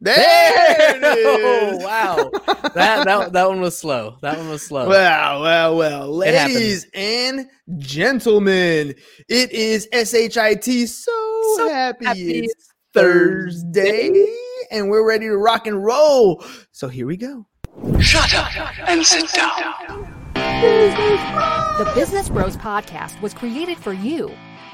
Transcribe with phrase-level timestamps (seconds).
[0.00, 1.82] There it Oh is.
[1.84, 2.30] wow,
[2.74, 4.18] that that that one was slow.
[4.20, 4.88] That one was slow.
[4.88, 7.46] Well, well, well, ladies and
[7.78, 8.94] gentlemen,
[9.28, 10.88] it is SHIT.
[10.88, 11.12] So,
[11.56, 14.26] So happy, happy it's Thursday,
[14.70, 16.44] and we're ready to rock and roll.
[16.72, 17.46] So here we go.
[18.00, 18.50] Shut up
[18.88, 20.12] and sit down.
[20.34, 24.30] The Business Bros Podcast was created for you.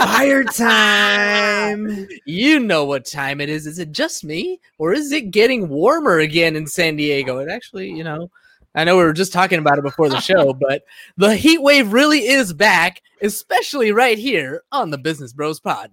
[0.00, 2.08] Fire time.
[2.24, 3.66] You know what time it is.
[3.66, 7.38] Is it just me, or is it getting warmer again in San Diego?
[7.38, 8.30] It actually, you know,
[8.74, 10.84] I know we were just talking about it before the show, but
[11.16, 15.90] the heat wave really is back, especially right here on the Business Bros Pod.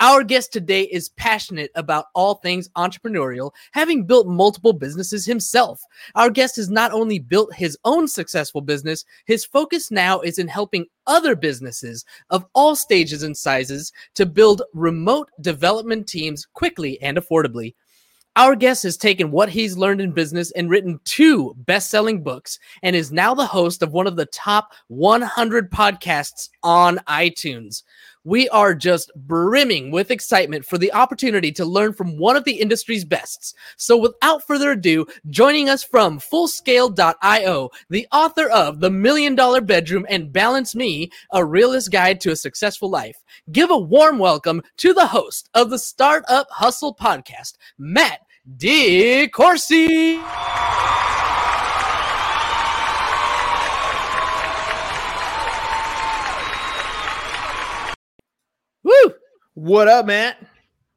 [0.00, 5.82] Our guest today is passionate about all things entrepreneurial, having built multiple businesses himself.
[6.14, 10.46] Our guest has not only built his own successful business, his focus now is in
[10.46, 17.16] helping other businesses of all stages and sizes to build remote development teams quickly and
[17.16, 17.74] affordably.
[18.36, 22.60] Our guest has taken what he's learned in business and written two best selling books
[22.84, 27.82] and is now the host of one of the top 100 podcasts on iTunes.
[28.24, 32.60] We are just brimming with excitement for the opportunity to learn from one of the
[32.60, 33.54] industry's bests.
[33.76, 40.06] So, without further ado, joining us from Fullscale.io, the author of The Million Dollar Bedroom
[40.08, 43.22] and Balance Me, a realist guide to a successful life.
[43.52, 48.20] Give a warm welcome to the host of the Startup Hustle podcast, Matt
[48.56, 49.28] D.
[58.88, 59.14] Woo!
[59.52, 60.38] What up, Matt?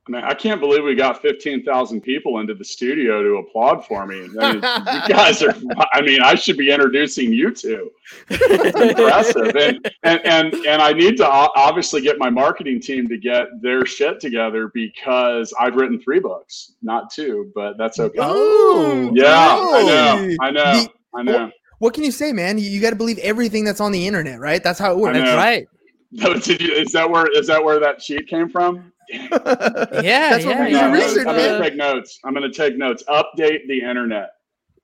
[0.07, 4.07] I mean, I can't believe we got 15,000 people into the studio to applaud for
[4.07, 4.29] me.
[4.39, 4.61] I mean, you
[5.15, 5.53] guys are,
[5.93, 7.91] I mean, I should be introducing you two.
[8.29, 9.55] It's impressive.
[9.55, 13.85] And, and, and, and I need to obviously get my marketing team to get their
[13.85, 18.19] shit together because I've written three books, not two, but that's okay.
[18.19, 20.35] Oh, oh yeah, I know.
[20.41, 20.83] I know.
[20.83, 21.51] The- I know.
[21.79, 22.57] What can you say, man?
[22.57, 24.63] You, you got to believe everything that's on the internet, right?
[24.63, 25.17] That's how it works.
[25.17, 25.67] That's right.
[26.13, 28.91] Did you- Is that where, is that where that sheet came from?
[29.11, 30.79] Yeah, That's what yeah, we yeah.
[30.79, 32.19] do I'm research, gonna take notes.
[32.23, 33.03] I'm going to take notes.
[33.09, 34.29] Update the internet.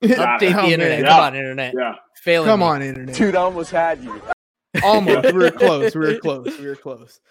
[0.03, 1.01] Update the Oh, internet.
[1.01, 1.05] man.
[1.09, 1.73] Come on, internet.
[1.77, 1.95] Yeah.
[2.23, 2.65] Failing Come me.
[2.65, 3.15] on, internet.
[3.15, 4.21] Dude, I almost had you.
[4.83, 5.25] Almost.
[5.27, 5.95] we were close.
[5.95, 6.59] We were close.
[6.59, 7.21] We were close.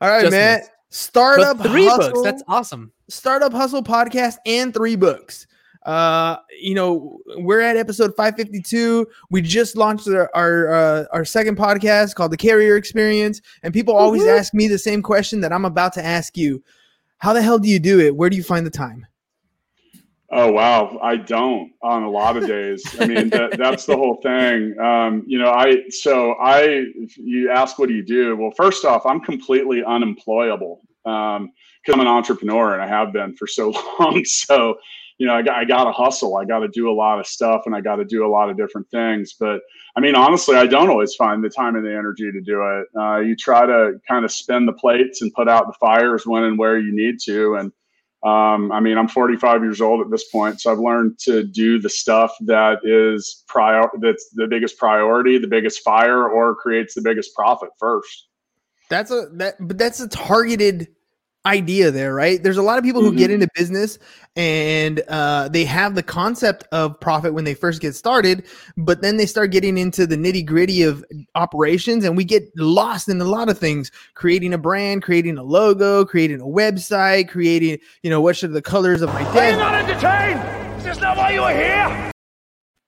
[0.00, 0.60] All right, Just Matt.
[0.60, 0.70] missed.
[0.90, 2.22] Startup But three Hustle, books.
[2.22, 2.92] That's awesome.
[3.10, 5.46] Startup Hustle podcast and three books.
[5.86, 9.06] Uh, you know, we're at episode 552.
[9.30, 13.94] We just launched our our, uh, our second podcast called The Carrier Experience, and people
[13.94, 14.36] always Woo-hoo.
[14.36, 16.62] ask me the same question that I'm about to ask you.
[17.18, 18.16] How the hell do you do it?
[18.16, 19.06] Where do you find the time?
[20.32, 22.84] Oh wow, I don't on a lot of days.
[22.98, 24.76] I mean, that, that's the whole thing.
[24.80, 26.62] Um, you know, I so I
[26.96, 28.36] if you ask what do you do?
[28.36, 33.36] Well, first off, I'm completely unemployable um, because I'm an entrepreneur and I have been
[33.36, 33.70] for so
[34.00, 34.24] long.
[34.24, 34.74] So,
[35.18, 36.36] you know, I got I got to hustle.
[36.36, 38.50] I got to do a lot of stuff and I got to do a lot
[38.50, 39.34] of different things.
[39.38, 39.60] But
[39.96, 42.86] I mean, honestly, I don't always find the time and the energy to do it.
[42.98, 46.44] Uh, you try to kind of spin the plates and put out the fires when
[46.44, 47.72] and where you need to, and
[48.26, 51.78] um, I mean, I'm 45 years old at this point, so I've learned to do
[51.78, 57.02] the stuff that is prior, that's the biggest priority, the biggest fire, or creates the
[57.02, 58.26] biggest profit first.
[58.88, 60.88] That's a that but that's a targeted
[61.46, 62.42] idea there, right?
[62.42, 63.34] There's a lot of people who get Mhm.
[63.34, 63.98] into business
[64.34, 68.44] and uh, they have the concept of profit when they first get started,
[68.76, 71.02] but then they start getting into the nitty gritty of
[71.34, 75.42] operations, and we get lost in a lot of things: creating a brand, creating a
[75.42, 79.74] logo, creating a website, creating you know what should the colors of my desk, not
[79.74, 80.40] entertained?
[80.78, 82.12] Is this not why you are here?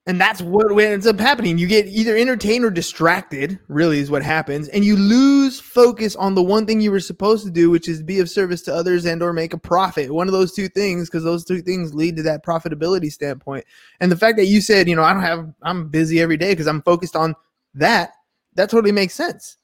[0.09, 1.59] And that's what ends up happening.
[1.59, 6.35] You get either entertained or distracted, really, is what happens, and you lose focus on
[6.35, 9.05] the one thing you were supposed to do, which is be of service to others
[9.05, 10.11] and or make a profit.
[10.11, 13.67] One of those two things, because those two things lead to that profitability standpoint.
[14.01, 16.53] And the fact that you said, you know, I don't have, I'm busy every day
[16.53, 17.37] because I'm focused on
[17.75, 18.13] that.
[18.55, 19.59] That totally makes sense.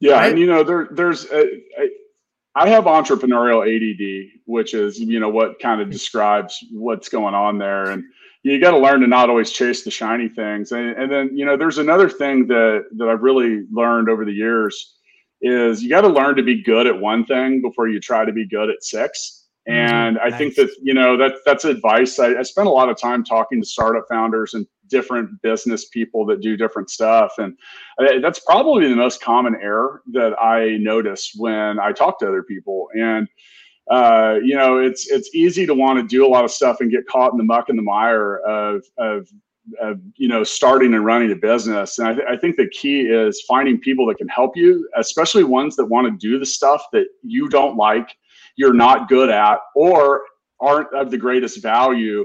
[0.00, 0.30] Yeah, Right.
[0.30, 1.44] and you know, there, there's, uh,
[1.78, 1.90] a, a,
[2.54, 7.58] I have entrepreneurial ADD, which is you know what kind of describes what's going on
[7.58, 8.02] there, and
[8.42, 10.72] you got to learn to not always chase the shiny things.
[10.72, 14.32] And, and then you know, there's another thing that that I've really learned over the
[14.32, 14.96] years
[15.42, 18.32] is you got to learn to be good at one thing before you try to
[18.32, 19.46] be good at six.
[19.66, 22.18] And I think that you know that that's advice.
[22.18, 26.26] I, I spent a lot of time talking to startup founders and different business people
[26.26, 27.34] that do different stuff.
[27.38, 27.56] And
[27.98, 32.42] uh, that's probably the most common error that I notice when I talk to other
[32.42, 32.88] people.
[32.94, 33.28] And
[33.90, 36.90] uh, you know, it's it's easy to want to do a lot of stuff and
[36.90, 39.28] get caught in the muck and the mire of of,
[39.80, 41.98] of you know starting and running a business.
[41.98, 45.42] And I, th- I think the key is finding people that can help you, especially
[45.42, 48.16] ones that want to do the stuff that you don't like,
[48.56, 50.22] you're not good at, or
[50.60, 52.24] aren't of the greatest value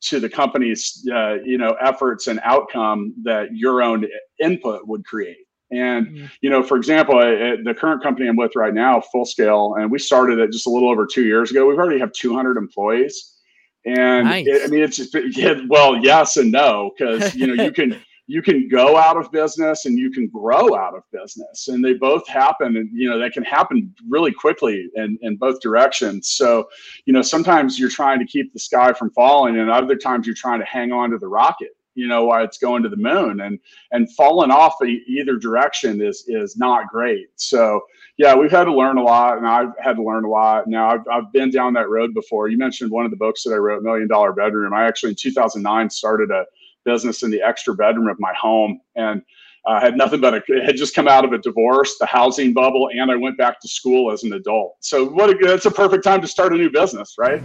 [0.00, 4.06] to the company's uh, you know efforts and outcome that your own
[4.40, 6.26] input would create and mm-hmm.
[6.40, 9.98] you know, for example, the current company I'm with right now, Full Scale, and we
[9.98, 11.66] started it just a little over two years ago.
[11.66, 13.36] We've already have 200 employees,
[13.84, 14.46] and nice.
[14.46, 18.00] it, I mean, it's just, yeah, well, yes and no, because you know you can
[18.26, 21.94] you can go out of business and you can grow out of business, and they
[21.94, 26.30] both happen, and you know that can happen really quickly in in both directions.
[26.30, 26.66] So,
[27.04, 30.34] you know, sometimes you're trying to keep the sky from falling, and other times you're
[30.34, 33.40] trying to hang on to the rocket you know why it's going to the moon
[33.40, 33.58] and
[33.90, 37.80] and falling off either direction is is not great so
[38.16, 40.88] yeah we've had to learn a lot and i've had to learn a lot now
[40.88, 43.56] i've, I've been down that road before you mentioned one of the books that i
[43.56, 46.44] wrote million dollar bedroom i actually in 2009 started a
[46.84, 49.22] business in the extra bedroom of my home and
[49.66, 52.54] uh, had nothing but a, it had just come out of a divorce, the housing
[52.54, 54.76] bubble, and I went back to school as an adult.
[54.80, 55.28] So what?
[55.28, 57.42] A, it's a perfect time to start a new business, right?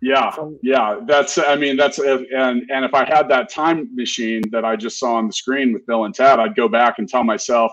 [0.00, 1.38] Yeah, yeah, that's.
[1.38, 2.26] I mean, that's and
[2.70, 5.84] and if I had that time machine that I just saw on the screen with
[5.86, 7.72] Bill and Ted, I'd go back and tell myself,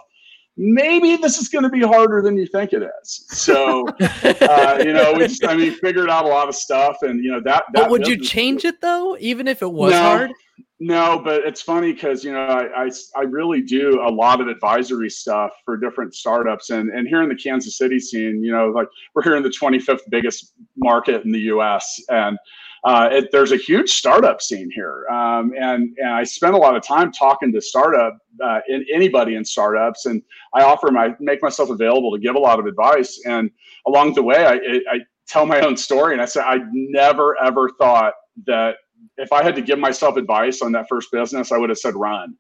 [0.58, 3.26] maybe this is going to be harder than you think it is.
[3.28, 7.24] So, uh, you know, we just, I mean, figured out a lot of stuff, and
[7.24, 7.66] you know that.
[7.74, 10.32] that but would you change it though, even if it was no, hard?
[10.80, 14.50] No, but it's funny because you know I, I, I really do a lot of
[14.50, 18.68] advisory stuff for different startups, and and here in the Kansas City scene, you know,
[18.68, 22.02] like we're here in the 25th biggest market in the U.S.
[22.10, 22.38] and
[22.84, 26.76] uh, it, there's a huge startup scene here, um, and and I spend a lot
[26.76, 30.22] of time talking to startup uh, in, anybody in startups, and
[30.54, 33.50] I offer my make myself available to give a lot of advice, and
[33.88, 34.56] along the way, I,
[34.94, 38.14] I tell my own story, and I say I never ever thought
[38.46, 38.76] that
[39.18, 41.96] if I had to give myself advice on that first business, I would have said
[41.96, 42.36] run.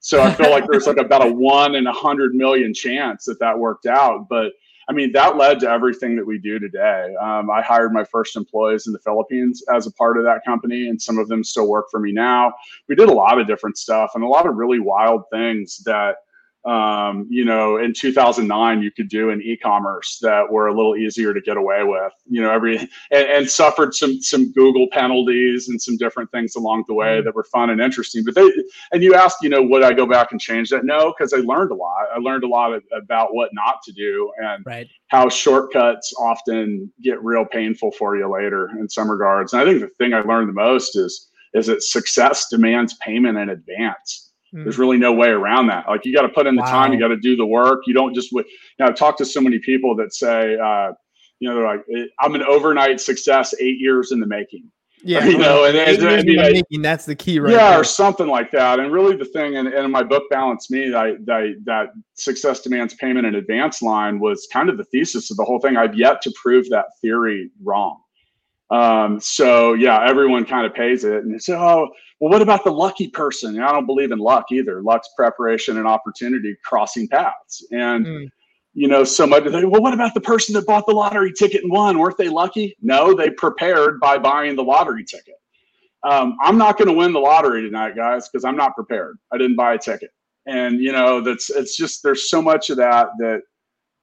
[0.00, 3.38] So I feel like there's like about a one in a hundred million chance that
[3.40, 4.28] that worked out.
[4.28, 4.52] But
[4.88, 7.14] I mean, that led to everything that we do today.
[7.20, 10.88] Um, I hired my first employees in the Philippines as a part of that company,
[10.88, 12.52] and some of them still work for me now.
[12.88, 16.16] We did a lot of different stuff and a lot of really wild things that
[16.64, 21.32] um, you know, in 2009, you could do in e-commerce that were a little easier
[21.32, 22.76] to get away with, you know, every,
[23.10, 27.24] and, and suffered some, some Google penalties and some different things along the way mm.
[27.24, 28.22] that were fun and interesting.
[28.24, 28.50] But they,
[28.92, 30.84] and you asked, you know, would I go back and change that?
[30.84, 32.06] No, because I learned a lot.
[32.14, 34.88] I learned a lot of, about what not to do and right.
[35.08, 39.54] how shortcuts often get real painful for you later in some regards.
[39.54, 43.38] And I think the thing I learned the most is, is that success demands payment
[43.38, 44.64] in advance Mm.
[44.64, 45.86] There's really no way around that.
[45.88, 46.70] Like you got to put in the wow.
[46.70, 47.82] time, you got to do the work.
[47.86, 48.44] You don't just, you
[48.78, 50.92] know, I've talked to so many people that say, uh,
[51.38, 51.84] you know, they're like,
[52.20, 54.70] I'm an overnight success, eight years in the making.
[55.02, 57.52] Yeah, you know, and, and, I mean, I, making, that's the key, right?
[57.52, 57.80] Yeah, there.
[57.80, 58.80] or something like that.
[58.80, 62.60] And really, the thing, and, and in my book, Balance Me, that, that that success
[62.60, 65.76] demands payment in advance line was kind of the thesis of the whole thing.
[65.76, 68.00] I've yet to prove that theory wrong.
[68.70, 71.90] Um, so yeah, everyone kind of pays it, and they say, oh
[72.20, 73.56] well, what about the lucky person?
[73.56, 74.82] And I don't believe in luck either.
[74.82, 77.66] Luck's preparation and opportunity crossing paths.
[77.72, 78.28] And mm.
[78.74, 81.72] you know, somebody they, well, what about the person that bought the lottery ticket and
[81.72, 81.98] won?
[81.98, 82.76] Weren't they lucky?
[82.82, 85.34] No, they prepared by buying the lottery ticket.
[86.02, 89.18] Um, I'm not going to win the lottery tonight, guys, because I'm not prepared.
[89.32, 90.10] I didn't buy a ticket.
[90.46, 93.42] And you know, that's it's just there's so much of that that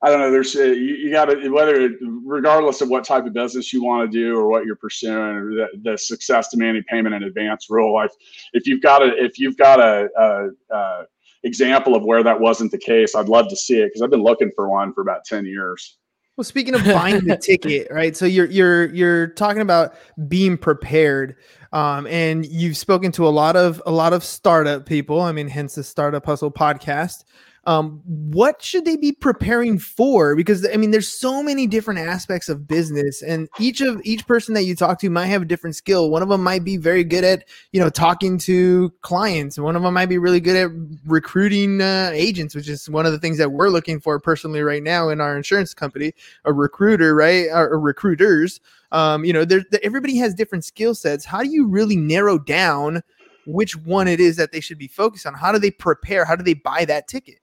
[0.02, 0.32] I don't know.
[0.32, 1.90] There's uh, you, you got to whether
[2.24, 5.50] regardless of what type of business you want to do or what you're pursuing, or
[5.52, 7.94] the, the success demanding payment in advance rule.
[7.94, 8.12] Like
[8.54, 11.06] if you've got a if you've got a, a, a
[11.44, 14.24] example of where that wasn't the case, I'd love to see it because I've been
[14.24, 15.98] looking for one for about ten years.
[16.36, 18.16] Well, speaking of buying the ticket, right?
[18.16, 19.96] So you're you're you're talking about
[20.28, 21.38] being prepared,
[21.74, 25.22] um, and you've spoken to a lot of a lot of startup people.
[25.22, 27.24] I mean, hence the Startup Hustle podcast
[27.68, 30.38] um, what should they be preparing for?
[30.38, 34.54] Because i mean there's so many different aspects of business and each of each person
[34.54, 36.10] that you talk to might have a different skill.
[36.10, 37.44] One of them might be very good at
[37.74, 40.72] you know talking to clients and one of them might be really good at
[41.06, 44.82] recruiting uh, agents which is one of the things that we're looking for personally right
[44.82, 46.14] now in our insurance company
[46.46, 47.48] a recruiter right?
[47.52, 48.62] Or, or recruiters.
[48.94, 49.46] Um, you know
[49.84, 51.26] everybody has different skill sets.
[51.26, 53.04] How do you really narrow down
[53.46, 55.34] which one it is that they should be focused on?
[55.34, 56.24] How do they prepare?
[56.24, 57.40] How do they buy that ticket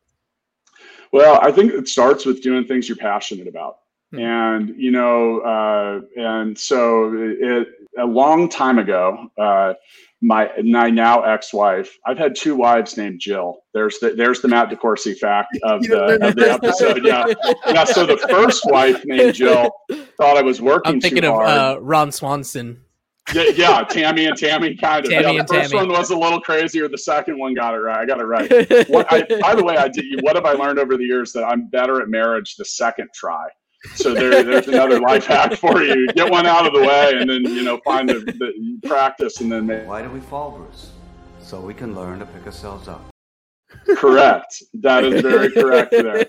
[1.15, 3.77] well, I think it starts with doing things you're passionate about.
[4.13, 4.19] Hmm.
[4.19, 9.75] And you know, uh, and so it, a long time ago, uh,
[10.21, 11.97] my my now ex-wife.
[12.05, 13.61] I've had two wives named Jill.
[13.73, 17.05] There's the there's the Matt DeCroix fact of the, of the episode.
[17.05, 17.27] Yeah,
[17.69, 17.85] yeah.
[17.85, 19.71] So the first wife named Jill
[20.17, 20.95] thought I was working.
[20.95, 22.84] I'm thinking of uh, Ron Swanson.
[23.33, 25.11] Yeah, yeah, Tammy and Tammy, kind of.
[25.11, 25.87] Tammy yeah, the and first Tammy.
[25.87, 26.89] one was a little crazier.
[26.89, 27.99] The second one got it right.
[27.99, 28.51] I got it right.
[28.89, 30.21] What I, by the way, I did.
[30.23, 33.47] What have I learned over the years that I'm better at marriage the second try.
[33.95, 36.07] So there, there's another life hack for you.
[36.09, 39.53] Get one out of the way, and then you know find the, the practice, and
[39.53, 40.91] then make Why do we fall, Bruce?
[41.41, 43.14] So we can learn to pick ourselves up.
[43.97, 44.63] Correct.
[44.75, 46.27] That is very correct there.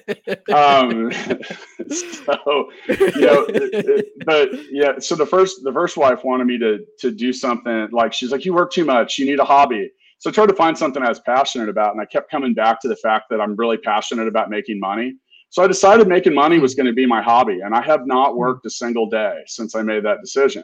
[0.55, 1.11] Um,
[1.91, 3.47] so you know,
[4.25, 4.99] but yeah.
[4.99, 8.45] So the first the first wife wanted me to to do something like she's like,
[8.45, 9.17] you work too much.
[9.17, 9.89] You need a hobby.
[10.19, 12.81] So I tried to find something I was passionate about, and I kept coming back
[12.81, 15.15] to the fact that I'm really passionate about making money.
[15.49, 18.35] So I decided making money was going to be my hobby, and I have not
[18.35, 20.63] worked a single day since I made that decision.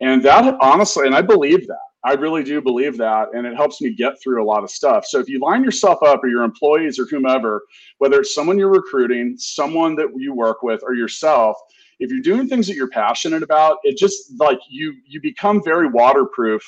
[0.00, 1.87] And that honestly, and I believe that.
[2.04, 5.04] I really do believe that, and it helps me get through a lot of stuff.
[5.04, 7.64] So if you line yourself up, or your employees, or whomever,
[7.98, 11.56] whether it's someone you're recruiting, someone that you work with, or yourself,
[11.98, 15.88] if you're doing things that you're passionate about, it just like you you become very
[15.88, 16.62] waterproof.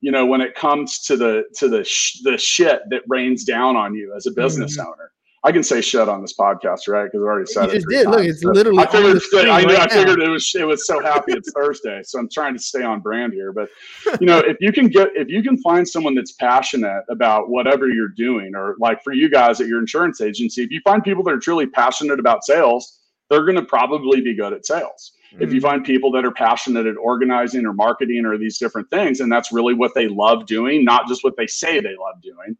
[0.00, 3.76] You know, when it comes to the to the sh- the shit that rains down
[3.76, 4.88] on you as a business mm-hmm.
[4.88, 5.12] owner.
[5.44, 7.04] I can say shit on this podcast, right?
[7.04, 7.84] Because I already said You it.
[7.88, 8.08] did.
[8.08, 9.20] Look, it's literally I figured.
[9.48, 9.94] I, knew, I right now.
[9.94, 10.54] figured it was.
[10.54, 13.52] It was so happy it's Thursday, so I'm trying to stay on brand here.
[13.52, 13.68] But
[14.20, 17.88] you know, if you can get, if you can find someone that's passionate about whatever
[17.88, 21.24] you're doing, or like for you guys at your insurance agency, if you find people
[21.24, 25.12] that are truly passionate about sales, they're going to probably be good at sales.
[25.40, 25.62] If you mm.
[25.62, 29.50] find people that are passionate at organizing or marketing or these different things, and that's
[29.50, 32.56] really what they love doing, not just what they say they love doing,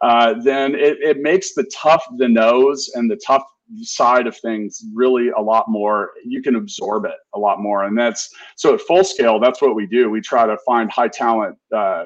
[0.00, 3.44] uh, then it, it makes the tough, the nose, and the tough
[3.80, 6.10] side of things really a lot more.
[6.24, 9.40] You can absorb it a lot more, and that's so at full scale.
[9.40, 10.10] That's what we do.
[10.10, 11.56] We try to find high talent.
[11.74, 12.04] Uh,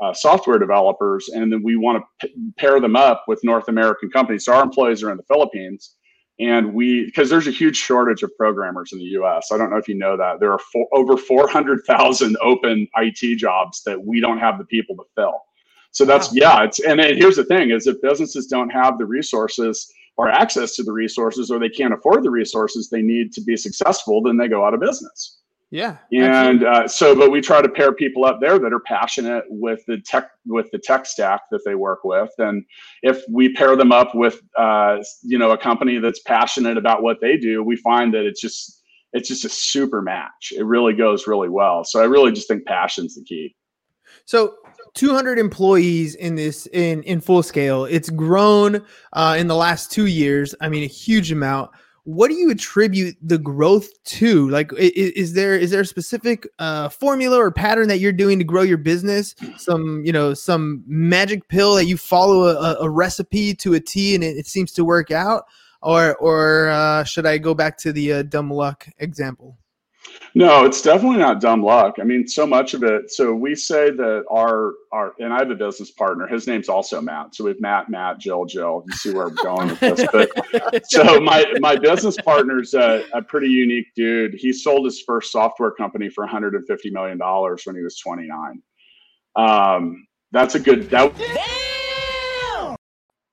[0.00, 4.08] uh, software developers, and then we want to p- pair them up with North American
[4.08, 4.44] companies.
[4.44, 5.96] So our employees are in the Philippines,
[6.38, 9.48] and we because there's a huge shortage of programmers in the U.S.
[9.50, 13.82] I don't know if you know that there are four, over 400,000 open IT jobs
[13.84, 15.40] that we don't have the people to fill.
[15.90, 16.64] So that's yeah.
[16.64, 20.74] It's and then here's the thing: is if businesses don't have the resources or access
[20.76, 24.36] to the resources, or they can't afford the resources they need to be successful, then
[24.36, 25.38] they go out of business.
[25.70, 25.98] Yeah.
[26.12, 29.84] And uh, so, but we try to pair people up there that are passionate with
[29.86, 32.64] the tech with the tech stack that they work with, and
[33.02, 37.18] if we pair them up with uh, you know a company that's passionate about what
[37.20, 40.52] they do, we find that it's just it's just a super match.
[40.56, 41.84] It really goes really well.
[41.84, 43.54] So I really just think passion's the key.
[44.28, 44.56] So
[44.92, 47.86] 200 employees in this in in full scale.
[47.86, 50.54] It's grown uh, in the last two years.
[50.60, 51.70] I mean, a huge amount.
[52.04, 54.48] What do you attribute the growth to?
[54.50, 58.12] Like, i- i- is there is there a specific uh, formula or pattern that you're
[58.12, 59.34] doing to grow your business?
[59.56, 64.14] Some you know some magic pill that you follow a, a recipe to a T
[64.14, 65.44] and it, it seems to work out,
[65.80, 69.56] or or uh, should I go back to the uh, dumb luck example?
[70.38, 71.96] No, it's definitely not dumb luck.
[72.00, 73.10] I mean, so much of it.
[73.10, 76.28] So we say that our our and I have a business partner.
[76.28, 77.34] His name's also Matt.
[77.34, 78.84] So we have Matt, Matt, Jill, Jill.
[78.88, 80.06] You see where I'm going with this.
[80.12, 80.30] But
[80.90, 84.34] so my my business partner's a, a pretty unique dude.
[84.34, 88.62] He sold his first software company for 150 million dollars when he was 29.
[89.34, 91.12] Um, that's a good that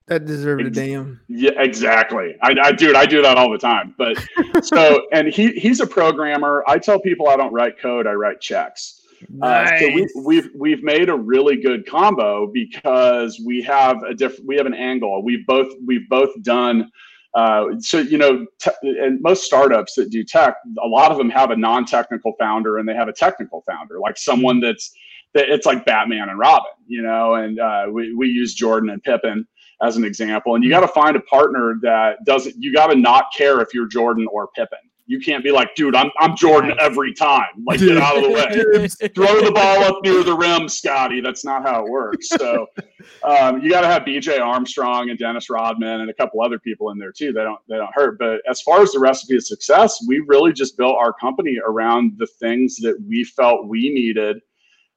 [0.07, 1.19] That deserved a damn.
[1.27, 2.35] Yeah, exactly.
[2.43, 3.95] I, I dude, I do that all the time.
[3.97, 4.17] But
[4.63, 6.63] so, and he he's a programmer.
[6.67, 9.01] I tell people I don't write code; I write checks.
[9.41, 14.47] Uh, so we, we've we've made a really good combo because we have a different
[14.47, 15.23] we have an angle.
[15.23, 16.91] We've both we've both done.
[17.33, 21.29] Uh, so you know, te- and most startups that do tech, a lot of them
[21.29, 24.93] have a non-technical founder and they have a technical founder, like someone that's
[25.33, 27.33] that it's like Batman and Robin, you know.
[27.33, 29.47] And uh, we we use Jordan and Pippen
[29.81, 30.55] as an example.
[30.55, 32.55] And you got to find a partner that doesn't.
[32.57, 34.79] You got to not care if you're Jordan or Pippen.
[35.07, 37.63] You can't be like, dude, I'm I'm Jordan every time.
[37.65, 38.87] Like, get out of the way.
[39.15, 41.21] Throw the ball up near the rim, Scottie.
[41.21, 42.29] That's not how it works.
[42.29, 42.65] So
[43.23, 44.39] um, you got to have B.J.
[44.39, 47.33] Armstrong and Dennis Rodman and a couple other people in there too.
[47.33, 48.17] They don't they don't hurt.
[48.17, 52.13] But as far as the recipe of success, we really just built our company around
[52.17, 54.39] the things that we felt we needed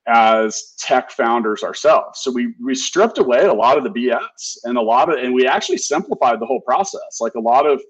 [0.09, 2.21] as tech founders ourselves.
[2.23, 5.35] So we we stripped away a lot of the BS and a lot of and
[5.35, 7.21] we actually simplified the whole process.
[7.21, 7.83] Like a lot of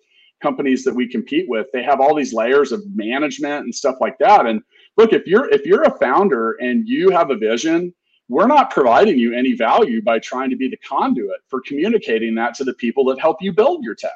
[0.43, 4.19] companies that we compete with, they have all these layers of management and stuff like
[4.19, 4.47] that.
[4.47, 4.63] And
[4.97, 7.95] look, if you're if you're a founder and you have a vision,
[8.29, 12.55] we're not providing you any value by trying to be the conduit for communicating that
[12.55, 14.13] to the people that help you build your tech.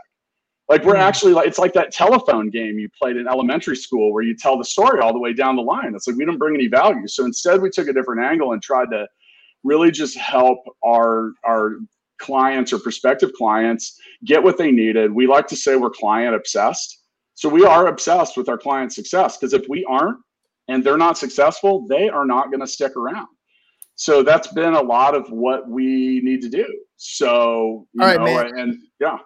[0.73, 1.01] Like we're Mhm.
[1.01, 4.57] actually like it's like that telephone game you played in elementary school where you tell
[4.57, 5.95] the story all the way down the line.
[5.95, 7.07] It's like we don't bring any value.
[7.07, 9.07] So instead we took a different angle and tried to
[9.65, 11.77] really just help our our
[12.19, 15.13] clients or prospective clients get what they needed.
[15.13, 17.03] We like to say we're client obsessed.
[17.35, 20.17] So we are obsessed with our client success because if we aren't
[20.69, 23.29] and they're not successful, they are not going to stick around.
[23.97, 26.67] So that's been a lot of what we need to do.
[26.97, 28.59] So, you All right, know, man.
[28.59, 29.19] and yeah.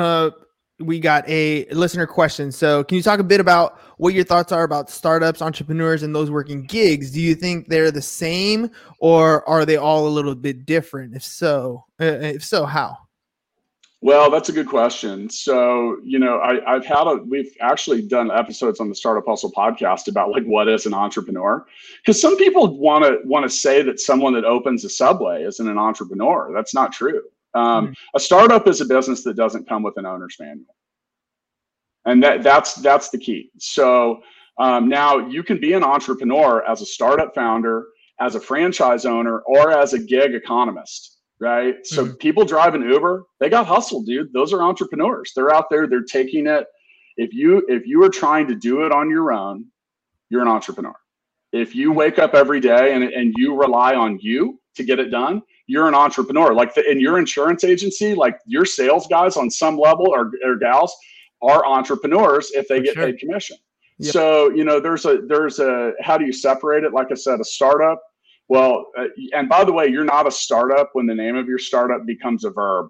[0.00, 0.30] uh,
[0.78, 2.52] we got a listener question.
[2.52, 6.14] So, can you talk a bit about what your thoughts are about startups, entrepreneurs, and
[6.14, 7.10] those working gigs?
[7.10, 11.14] Do you think they're the same, or are they all a little bit different?
[11.14, 12.98] If so, uh, if so, how?
[14.02, 15.30] Well, that's a good question.
[15.30, 19.50] So, you know, I, I've had a, we've actually done episodes on the Startup Hustle
[19.50, 21.66] podcast about like what is an entrepreneur,
[22.04, 25.66] because some people want to want to say that someone that opens a subway isn't
[25.66, 26.52] an entrepreneur.
[26.54, 27.22] That's not true.
[27.56, 30.74] Um, A startup is a business that doesn't come with an owner's manual,
[32.04, 33.50] and that that's that's the key.
[33.58, 34.20] So
[34.58, 37.86] um, now you can be an entrepreneur as a startup founder,
[38.20, 41.86] as a franchise owner, or as a gig economist right?
[41.86, 44.32] So people driving Uber, they got hustle, dude.
[44.32, 45.32] Those are entrepreneurs.
[45.34, 46.66] They're out there, they're taking it.
[47.16, 49.66] If you if you are trying to do it on your own,
[50.28, 50.94] you're an entrepreneur.
[51.52, 55.10] If you wake up every day and, and you rely on you to get it
[55.10, 56.54] done, you're an entrepreneur.
[56.54, 60.56] Like the, in your insurance agency, like your sales guys on some level or, or
[60.56, 60.94] gals
[61.42, 63.06] are entrepreneurs if they For get sure.
[63.06, 63.56] paid commission.
[63.98, 64.12] Yep.
[64.12, 66.92] So, you know, there's a there's a how do you separate it?
[66.92, 68.00] Like I said, a startup
[68.48, 71.58] well, uh, and by the way, you're not a startup when the name of your
[71.58, 72.88] startup becomes a verb.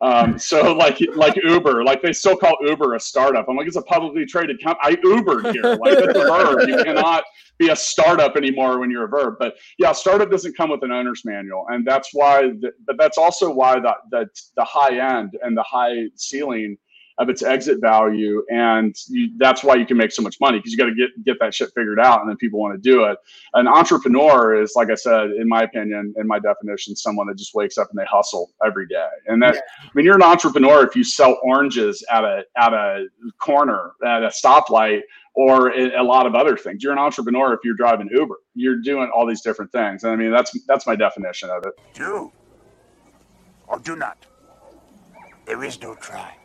[0.00, 3.46] Um, so like like Uber, like they still call Uber a startup.
[3.48, 4.96] I'm like, it's a publicly traded company.
[4.96, 5.74] I Ubered here.
[5.74, 6.68] Like it's a verb.
[6.68, 7.24] You cannot
[7.58, 9.34] be a startup anymore when you're a verb.
[9.40, 12.42] But yeah, startup doesn't come with an owner's manual, and that's why.
[12.42, 16.76] The, but that's also why the, the the high end and the high ceiling
[17.18, 20.72] of its exit value, and you, that's why you can make so much money because
[20.72, 23.04] you got to get get that shit figured out, and then people want to do
[23.04, 23.18] it.
[23.54, 27.54] An entrepreneur is, like I said, in my opinion, in my definition, someone that just
[27.54, 29.56] wakes up and they hustle every day, and that.
[29.56, 33.06] I mean, you're an entrepreneur if you sell oranges at a at a
[33.40, 35.00] corner at a stoplight
[35.34, 36.82] or a a lot of other things.
[36.82, 38.36] You're an entrepreneur if you're driving Uber.
[38.54, 40.04] You're doing all these different things.
[40.04, 41.74] And I mean, that's that's my definition of it.
[41.94, 42.32] Do
[43.66, 44.26] or do not.
[45.46, 46.36] There is no try.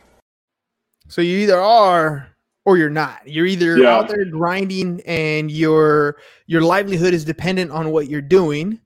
[1.14, 2.28] So you either are
[2.66, 3.22] or you're not.
[3.28, 3.98] You're either Yeah.
[3.98, 8.80] out there grinding and your your livelihood is dependent on what you're doing,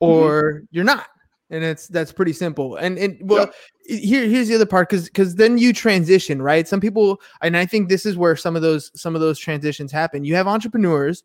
[0.00, 1.08] or you're not.
[1.50, 2.76] And it's that's pretty simple.
[2.76, 3.50] And and well,
[3.84, 6.66] here here's the other part because because then you transition, right?
[6.66, 9.92] Some people, and I think this is where some of those some of those transitions
[9.92, 10.24] happen.
[10.24, 11.24] You have entrepreneurs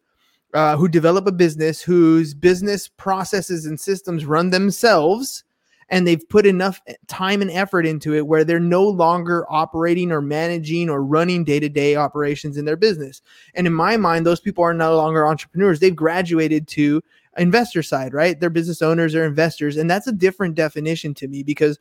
[0.54, 5.46] uh, who develop a business whose business processes and systems run themselves
[5.92, 10.22] and they've put enough time and effort into it where they're no longer operating or
[10.22, 13.22] managing or running day-to-day operations in their business.
[13.54, 15.80] And in my mind those people are no longer entrepreneurs.
[15.80, 17.04] They've graduated to
[17.38, 18.40] investor side right?
[18.40, 19.78] They're business owners or investors.
[19.78, 21.78] And that's a different definition to me because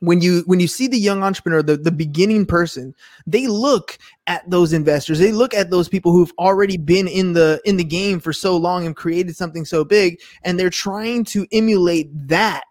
[0.00, 2.94] when you when you see the young entrepreneur the, the beginning person
[3.26, 5.18] they look at those investors.
[5.18, 8.56] They look at those people who've already been in the in the game for so
[8.56, 10.20] long and created something so big.
[10.42, 12.64] And they're trying to emulate that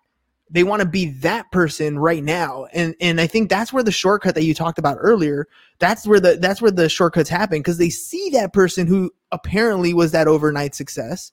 [0.53, 2.67] they want to be that person right now.
[2.73, 5.47] And and i think that's where the shortcut that you talked about earlier
[5.79, 9.93] that's where the that's where the shortcuts happen because they see that person who apparently
[9.93, 11.31] was that overnight success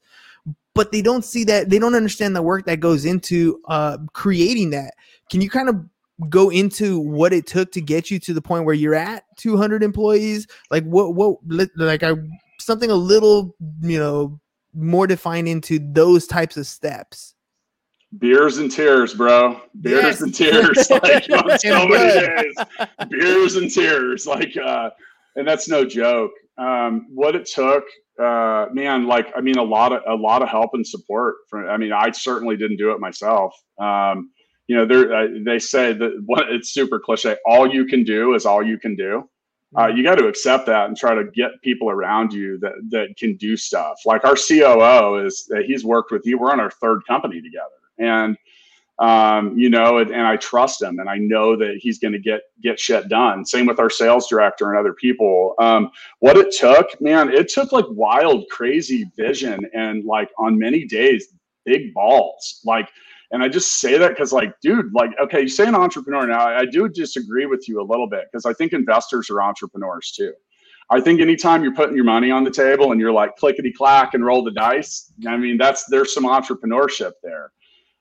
[0.74, 4.70] but they don't see that they don't understand the work that goes into uh creating
[4.70, 4.94] that.
[5.30, 5.85] Can you kind of
[6.28, 9.83] go into what it took to get you to the point where you're at 200
[9.83, 10.46] employees?
[10.70, 11.38] Like what what
[11.76, 12.14] like i
[12.59, 14.40] something a little you know
[14.74, 17.35] more defined into those types of steps
[18.18, 19.61] Beers and tears, bro.
[19.81, 20.20] Beers Yes.
[20.20, 20.90] and tears.
[20.90, 22.55] Like on so many days.
[23.09, 24.27] Beers and tears.
[24.27, 24.90] Like uh
[25.37, 26.33] and that's no joke.
[26.59, 27.85] Um what it took,
[28.20, 31.68] uh man, like I mean a lot of a lot of help and support from
[31.68, 33.55] I mean, I certainly didn't do it myself.
[33.81, 34.31] Um
[34.66, 37.37] you know, there uh, they say that what it's super cliche.
[37.46, 39.29] All you can do is all you can do.
[39.79, 43.16] Uh, you got to accept that and try to get people around you that that
[43.16, 43.94] can do stuff.
[44.05, 46.38] Like our COO is uh, he's worked with you.
[46.38, 48.37] We're on our third company together, and
[49.01, 52.19] um, you know, and, and I trust him, and I know that he's going to
[52.19, 53.47] get get shit done.
[53.47, 55.55] Same with our sales director and other people.
[55.59, 60.85] Um, what it took, man, it took like wild, crazy vision, and like on many
[60.85, 61.29] days,
[61.65, 62.61] big balls.
[62.67, 62.91] Like,
[63.31, 66.41] and I just say that because, like, dude, like, okay, you say an entrepreneur now.
[66.41, 70.13] I, I do disagree with you a little bit because I think investors are entrepreneurs
[70.13, 70.35] too.
[70.91, 74.13] I think anytime you're putting your money on the table and you're like clickety clack
[74.13, 77.53] and roll the dice, I mean, that's there's some entrepreneurship there.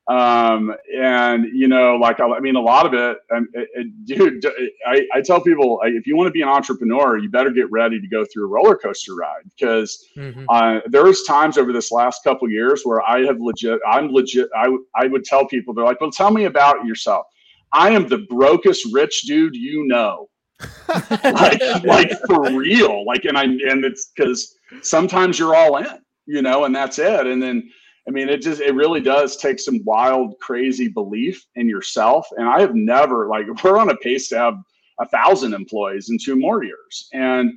[0.09, 4.05] Um, and you know, like I, I mean, a lot of it, um, it, it-
[4.05, 4.43] dude.
[4.87, 8.01] I, I tell people if you want to be an entrepreneur, you better get ready
[8.01, 10.45] to go through a roller coaster ride because Mhm.
[10.49, 14.49] uh, there's times over this last couple years where I have legit, I'm legit.
[14.55, 17.27] I I would tell people they're like, well, tell me about yourself.
[17.71, 20.27] I am the brokest rich dude you know
[21.23, 25.85] like like for real like and i and it's because sometimes you're all in
[26.25, 27.69] you know and that's it and then
[28.09, 32.27] i mean it just it really does take some wild crazy belief in yourself.
[32.37, 34.55] And i have never like we're on a pace to have
[34.99, 37.07] a thousand employees in two more years.
[37.13, 37.53] And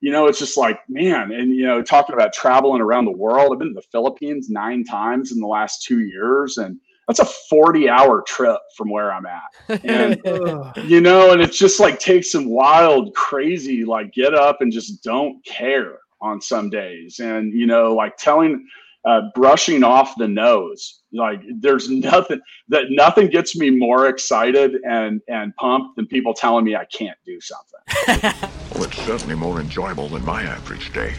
[0.00, 3.52] you know it's just like man and you know talking about traveling around the world
[3.52, 7.24] i've been to the philippines nine times in the last two years and that's a
[7.24, 9.84] 40 hour trip from where i'm at.
[9.84, 10.20] And
[10.90, 15.02] you know and it's just like takes some wild crazy like get up and just
[15.02, 17.20] don't care on some days.
[17.20, 18.66] And you know like telling
[19.06, 25.20] uh, brushing off the nose like there's nothing that nothing gets me more excited and
[25.28, 30.08] and pumped than people telling me i can't do something Well, it's certainly more enjoyable
[30.08, 31.14] than my average day.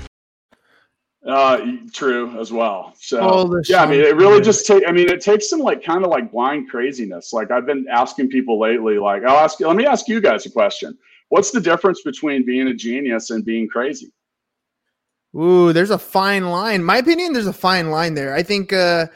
[1.25, 2.93] Uh, true as well.
[2.99, 4.43] So All the yeah, I mean, it really shit.
[4.43, 4.83] just take.
[4.85, 7.31] I mean, it takes some like kind of like blind craziness.
[7.31, 8.99] Like I've been asking people lately.
[8.99, 9.59] Like I'll ask.
[9.61, 10.97] Let me ask you guys a question.
[11.29, 14.11] What's the difference between being a genius and being crazy?
[15.35, 16.83] Ooh, there's a fine line.
[16.83, 18.33] My opinion, there's a fine line there.
[18.33, 19.07] I think uh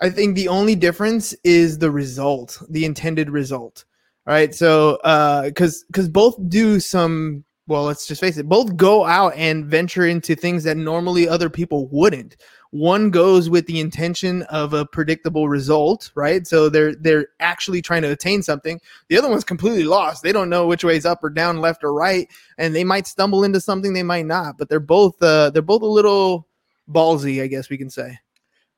[0.00, 3.84] I think the only difference is the result, the intended result.
[4.26, 4.54] All right.
[4.54, 9.34] So uh cuz cuz both do some well, let's just face it, both go out
[9.36, 12.36] and venture into things that normally other people wouldn't.
[12.70, 16.46] One goes with the intention of a predictable result, right?
[16.46, 18.80] So they're they're actually trying to attain something.
[19.08, 20.22] The other one's completely lost.
[20.22, 23.06] They don't know which way is up or down, left or right and they might
[23.06, 26.46] stumble into something they might not but they're both uh they're both a little
[26.90, 28.18] ballsy i guess we can say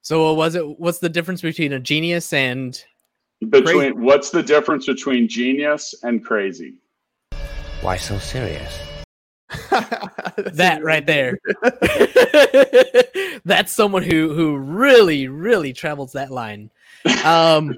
[0.03, 0.81] so what was it?
[0.81, 2.83] What's the difference between a genius and
[3.49, 6.75] Between what's the difference between genius and crazy?
[7.83, 8.90] Why so serious?
[10.53, 11.39] that right there?
[13.45, 16.71] That's someone who who really really travels that line.
[17.25, 17.77] Um,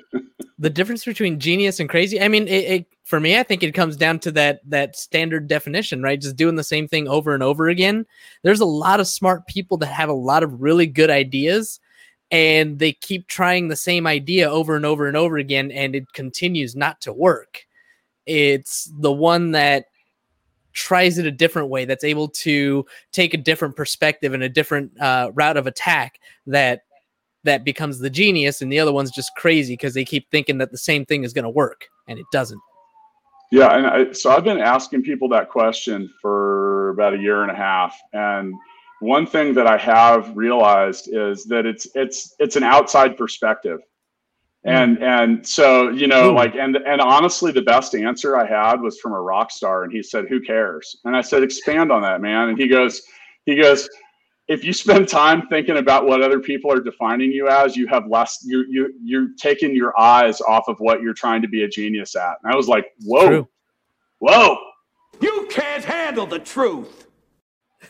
[0.58, 2.20] the difference between genius and crazy.
[2.20, 5.48] I mean, it, it for me, I think it comes down to that that standard
[5.48, 6.20] definition, right?
[6.20, 8.06] Just doing the same thing over and over again.
[8.42, 11.80] There's a lot of smart people that have a lot of really good ideas,
[12.30, 16.12] and they keep trying the same idea over and over and over again, and it
[16.12, 17.66] continues not to work.
[18.26, 19.86] It's the one that
[20.72, 24.98] tries it a different way that's able to take a different perspective and a different
[25.00, 26.82] uh, route of attack that
[27.44, 30.70] that becomes the genius and the other one's just crazy because they keep thinking that
[30.70, 32.60] the same thing is going to work and it doesn't.
[33.50, 37.50] Yeah, and I, so I've been asking people that question for about a year and
[37.50, 38.54] a half, and
[39.00, 43.80] one thing that I have realized is that it's it's it's an outside perspective,
[44.64, 46.34] and and so you know Ooh.
[46.34, 49.92] like and and honestly, the best answer I had was from a rock star, and
[49.92, 53.02] he said, "Who cares?" And I said, "Expand on that, man." And he goes,
[53.44, 53.88] he goes.
[54.48, 58.06] If you spend time thinking about what other people are defining you as, you have
[58.08, 58.40] less.
[58.44, 62.16] You you you're taking your eyes off of what you're trying to be a genius
[62.16, 62.34] at.
[62.42, 63.48] And I was like, "Whoa, True.
[64.18, 64.58] Whoa!
[65.20, 67.06] You can't handle the truth.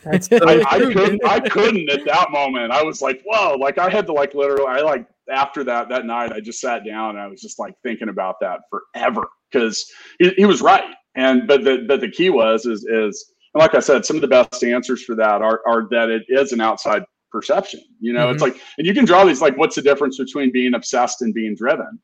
[0.03, 1.25] that's I, I couldn't.
[1.25, 2.71] I couldn't at that moment.
[2.71, 4.67] I was like, "Whoa!" Like I had to like literally.
[4.67, 7.73] I like after that that night, I just sat down and I was just like
[7.83, 9.85] thinking about that forever because
[10.19, 10.93] he, he was right.
[11.15, 14.21] And but the but the key was is is and like I said, some of
[14.21, 17.81] the best answers for that are are that it is an outside perception.
[17.99, 18.53] You know, it's mm-hmm.
[18.53, 21.55] like and you can draw these like, what's the difference between being obsessed and being
[21.55, 21.99] driven?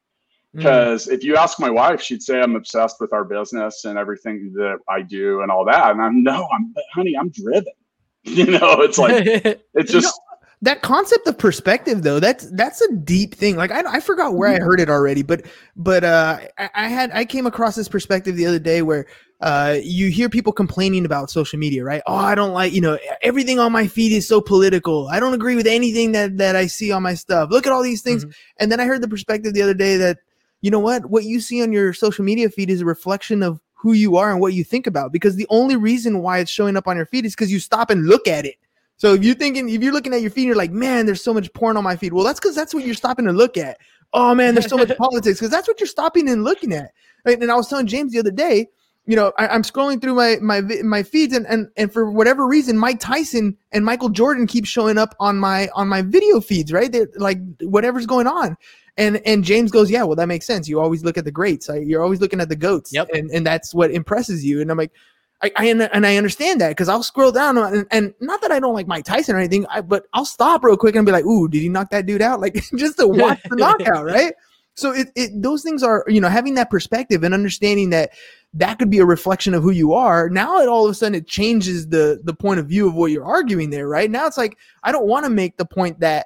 [0.55, 0.57] Mm.
[0.57, 4.51] because if you ask my wife she'd say i'm obsessed with our business and everything
[4.55, 7.71] that i do and all that and i'm no i'm honey i'm driven
[8.23, 9.23] you know it's like
[9.75, 10.19] it's just
[10.61, 13.55] that concept of perspective though that's that's a deep thing.
[13.55, 15.45] Like i, I forgot where i heard it already but
[15.75, 19.05] but uh I, I had i came across this perspective the other day where
[19.41, 22.01] uh you hear people complaining about social media right?
[22.07, 25.07] Oh i don't like you know everything on my feed is so political.
[25.07, 27.49] I don't agree with anything that that i see on my stuff.
[27.51, 28.25] Look at all these things.
[28.57, 30.19] And then i heard the perspective the other day that
[30.61, 31.05] you know what?
[31.05, 34.29] What you see on your social media feed is a reflection of who you are
[34.29, 35.13] and what you think about.
[35.13, 37.89] Because the only reason why it's showing up on your feed is because you stop
[37.89, 38.55] and look at it
[38.99, 41.33] so if you're thinking, if you're looking at your feed, you're like, man, there's so
[41.33, 42.11] much porn on my feed.
[42.11, 43.77] Well, that's because that's what you're stopping to look at.
[44.11, 46.91] Oh man, there's so much politics because that's what you're stopping and looking at.
[47.25, 47.41] Right?
[47.41, 48.67] And I was telling James the other day,
[49.05, 52.45] you know, I, I'm scrolling through my my my feeds, and and and for whatever
[52.45, 56.73] reason, Mike Tyson and Michael Jordan keep showing up on my on my video feeds.
[56.73, 56.91] Right?
[56.91, 58.57] They're like whatever's going on.
[58.97, 60.67] And and James goes, yeah, well, that makes sense.
[60.67, 61.69] You always look at the greats.
[61.69, 62.93] You're always looking at the goats.
[62.93, 63.11] Yep.
[63.13, 64.59] And and that's what impresses you.
[64.59, 64.91] And I'm like,
[65.41, 68.59] I, I and I understand that because I'll scroll down and, and not that I
[68.59, 71.25] don't like Mike Tyson or anything, I, but I'll stop real quick and be like,
[71.25, 74.33] "Ooh, did he knock that dude out?" Like just to watch the knockout, right?
[74.75, 78.11] So it, it those things are you know having that perspective and understanding that
[78.53, 80.29] that could be a reflection of who you are.
[80.29, 83.11] Now it all of a sudden it changes the the point of view of what
[83.11, 84.11] you're arguing there, right?
[84.11, 86.25] Now it's like I don't want to make the point that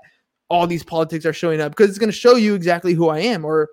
[0.49, 3.19] all these politics are showing up because it's going to show you exactly who I
[3.19, 3.69] am or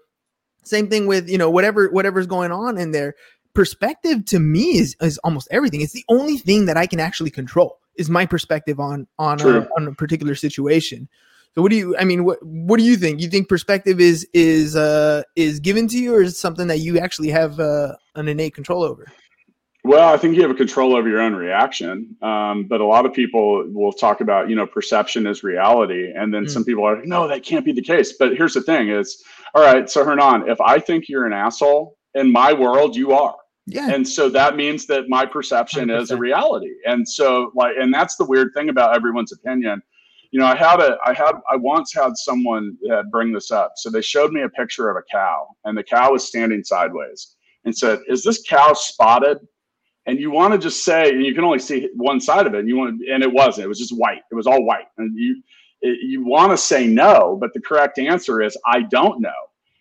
[0.65, 3.15] same thing with you know whatever whatever's going on in there
[3.55, 7.31] perspective to me is is almost everything it's the only thing that i can actually
[7.31, 11.09] control is my perspective on on a, on a particular situation
[11.55, 14.27] so what do you i mean what what do you think you think perspective is
[14.33, 17.95] is uh is given to you or is it something that you actually have uh,
[18.15, 19.07] an innate control over
[19.83, 22.15] well, I think you have a control over your own reaction.
[22.21, 26.13] Um, but a lot of people will talk about, you know, perception is reality.
[26.15, 26.51] And then mm.
[26.51, 28.13] some people are like, no, that can't be the case.
[28.13, 29.23] But here's the thing is,
[29.55, 33.37] all right, so Hernan, if I think you're an asshole, in my world, you are.
[33.67, 33.91] Yeah.
[33.91, 36.01] And so that means that my perception 100%.
[36.01, 36.73] is a reality.
[36.87, 39.83] And so like, and that's the weird thing about everyone's opinion.
[40.33, 43.73] You know, I had a, I had, I once had someone uh, bring this up.
[43.77, 47.37] So they showed me a picture of a cow and the cow was standing sideways
[47.65, 49.39] and said, is this cow spotted?
[50.07, 52.61] and you want to just say and you can only see one side of it
[52.61, 54.87] and you want to, and it wasn't it was just white it was all white
[54.99, 55.43] and you
[55.83, 59.31] it, you want to say no but the correct answer is i don't know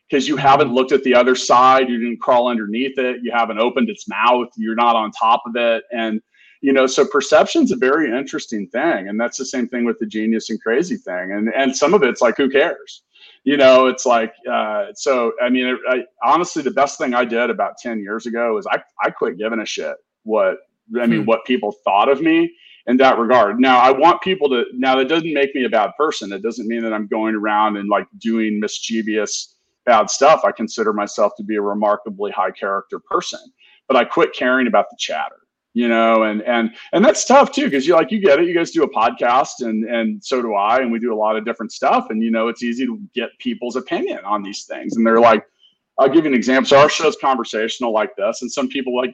[0.10, 3.60] because you haven't looked at the other side you didn't crawl underneath it you haven't
[3.60, 6.22] opened its mouth you're not on top of it and
[6.62, 10.06] you know so perception's a very interesting thing and that's the same thing with the
[10.06, 13.04] genius and crazy thing and and some of it's like who cares
[13.44, 17.50] you know it's like uh, so i mean I, honestly the best thing i did
[17.50, 20.58] about 10 years ago is i, I quit giving a shit what
[21.00, 21.26] I mean, hmm.
[21.26, 22.52] what people thought of me
[22.88, 23.60] in that regard.
[23.60, 24.66] Now, I want people to.
[24.74, 26.32] Now, that doesn't make me a bad person.
[26.32, 30.42] It doesn't mean that I'm going around and like doing mischievous bad stuff.
[30.46, 33.40] I consider myself to be a remarkably high character person,
[33.88, 35.36] but I quit caring about the chatter.
[35.74, 38.48] You know, and and and that's tough too because you like you get it.
[38.48, 41.36] You guys do a podcast, and and so do I, and we do a lot
[41.38, 42.08] of different stuff.
[42.10, 45.44] And you know, it's easy to get people's opinion on these things, and they're like
[46.00, 46.70] I'll give you an example.
[46.70, 49.14] So our show's conversational like this, and some people like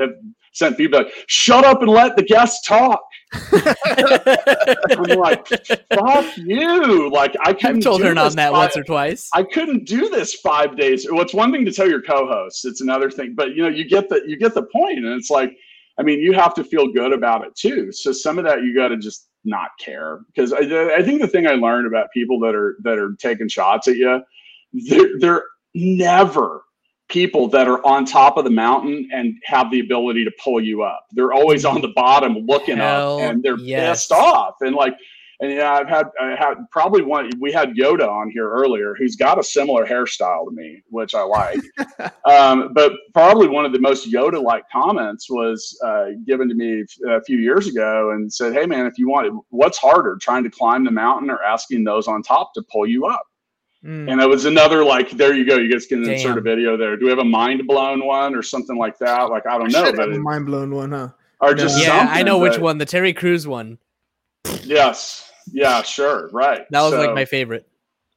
[0.00, 0.10] have
[0.52, 1.06] sent feedback.
[1.26, 3.00] Shut up and let the guests talk.
[3.34, 5.46] I'm like,
[5.92, 7.10] fuck you!
[7.10, 7.76] Like I couldn't.
[7.78, 9.28] I've told her on that five, once or twice.
[9.34, 11.06] I couldn't do this five days.
[11.10, 13.34] Well, it's one thing to tell your co-hosts; it's another thing.
[13.36, 15.54] But you know, you get the you get the point, and it's like,
[15.98, 17.92] I mean, you have to feel good about it too.
[17.92, 20.60] So some of that you got to just not care because I,
[20.94, 23.96] I think the thing I learned about people that are that are taking shots at
[23.96, 24.22] you,
[24.72, 25.42] they're, they're
[25.74, 26.64] never
[27.08, 30.82] people that are on top of the mountain and have the ability to pull you
[30.82, 31.06] up.
[31.12, 34.00] They're always on the bottom looking Hell up and they're yes.
[34.00, 34.54] pissed off.
[34.60, 34.94] And like,
[35.40, 39.16] and yeah, I've had, I had probably one, we had Yoda on here earlier who's
[39.16, 41.60] got a similar hairstyle to me, which I like.
[42.24, 46.84] um, but probably one of the most Yoda like comments was uh, given to me
[47.10, 50.50] a few years ago and said, Hey man, if you want, what's harder trying to
[50.50, 53.26] climb the mountain or asking those on top to pull you up?
[53.84, 54.10] Mm.
[54.10, 55.56] And it was another like, there you go.
[55.56, 56.14] You guys can Damn.
[56.14, 56.96] insert a video there.
[56.96, 59.24] Do we have a mind blown one or something like that?
[59.28, 61.08] Like I don't know, but a mind blown one, huh?
[61.40, 62.78] Or just yeah, I know which one.
[62.78, 63.78] The Terry Crews one.
[64.62, 65.30] Yes.
[65.52, 65.82] Yeah.
[65.82, 66.30] Sure.
[66.32, 66.62] Right.
[66.70, 67.68] That was so, like my favorite.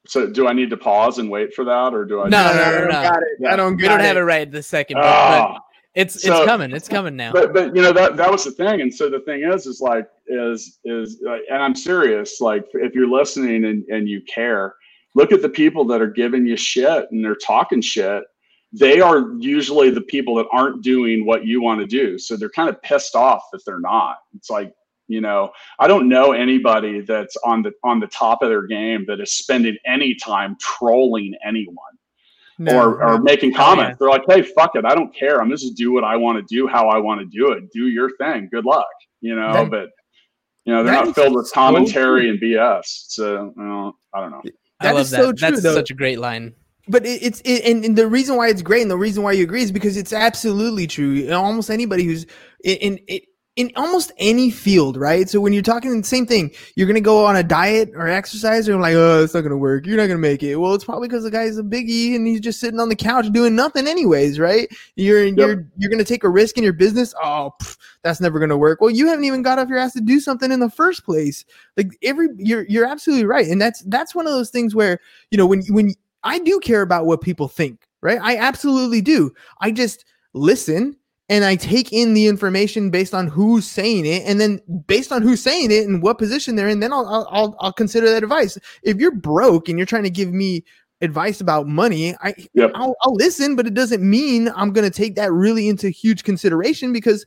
[0.08, 2.30] So do I need to pause and wait for that, or do I?
[2.30, 2.91] No, no, no, no.
[2.91, 3.27] Got it.
[3.41, 3.51] Yeah.
[3.51, 3.75] I don't.
[3.75, 4.06] We don't it.
[4.06, 4.95] have it right this second.
[4.95, 5.53] But, oh.
[5.53, 5.62] but
[5.95, 6.71] it's so, it's coming.
[6.71, 7.34] It's coming now.
[7.34, 9.82] But but you know that that was the thing, and so the thing is, is
[9.82, 12.39] like is is, and I'm serious.
[12.39, 14.75] Like if you're listening and and you care
[15.15, 18.24] look at the people that are giving you shit and they're talking shit
[18.74, 22.50] they are usually the people that aren't doing what you want to do so they're
[22.50, 24.74] kind of pissed off that they're not it's like
[25.08, 29.06] you know i don't know anybody that's on the on the top of their game
[29.08, 31.78] that is spending any time trolling anyone
[32.60, 34.00] no, or, or making comments.
[34.00, 34.86] They're like, hey, fuck it.
[34.86, 35.41] I don't care.
[35.41, 37.72] I'm just do what I want to do, how I want to do it.
[37.72, 38.50] Do your thing.
[38.52, 38.88] Good luck.
[39.22, 39.89] You know, that, but
[40.65, 42.84] you know, they're not filled with commentary so and BS.
[42.86, 44.41] So you know, I don't know.
[44.82, 45.18] That I love that.
[45.18, 45.74] So true, That's though.
[45.74, 46.54] such a great line.
[46.88, 49.34] But it, it's it, and, and, the reason why it's great and the reason why
[49.34, 51.30] you agree is because it's absolutely true.
[51.32, 52.26] almost anybody who's
[52.63, 53.20] in, in
[53.58, 55.28] in almost any field, right?
[55.28, 58.67] So when you're talking the same thing, you're gonna go on a diet or exercise,
[58.67, 59.88] and like, oh, it's not gonna work.
[59.88, 60.56] You're not gonna make it.
[60.58, 63.32] Well, it's probably because the guy's a biggie and he's just sitting on the couch
[63.32, 64.70] doing nothing, anyways, right?
[64.96, 65.38] You're yep.
[65.38, 67.15] you're you're gonna take a risk in your business.
[67.22, 68.80] Oh, pff, that's never gonna work.
[68.80, 71.43] Well, you haven't even got off your ass to do something in the first place.
[71.76, 75.00] Like every, you're you're absolutely right, and that's that's one of those things where
[75.32, 78.20] you know when when I do care about what people think, right?
[78.22, 79.34] I absolutely do.
[79.62, 80.96] I just listen
[81.30, 85.22] and I take in the information based on who's saying it, and then based on
[85.22, 88.58] who's saying it and what position they're in, then I'll I'll I'll consider that advice.
[88.84, 90.63] If you're broke and you're trying to give me
[91.02, 92.72] advice about money, I yep.
[92.76, 96.24] I'll, I'll listen, but it doesn't mean I'm going to take that really into huge
[96.24, 97.26] consideration because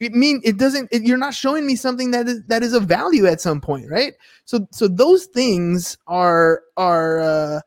[0.00, 0.88] it mean it doesn't.
[0.90, 3.90] It, you're not showing me something that is that is of value at some point,
[3.90, 4.14] right?
[4.46, 7.20] So so those things are are.
[7.20, 7.60] uh